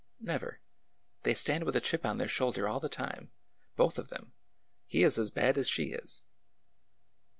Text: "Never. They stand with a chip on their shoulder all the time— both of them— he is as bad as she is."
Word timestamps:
"Never. 0.33 0.61
They 1.21 1.35
stand 1.35 1.63
with 1.63 1.75
a 1.75 1.79
chip 1.79 2.07
on 2.07 2.17
their 2.17 2.27
shoulder 2.27 2.67
all 2.67 2.79
the 2.79 2.89
time— 2.89 3.29
both 3.77 3.99
of 3.99 4.09
them— 4.09 4.33
he 4.87 5.03
is 5.03 5.19
as 5.19 5.29
bad 5.29 5.59
as 5.59 5.69
she 5.69 5.91
is." 5.93 6.23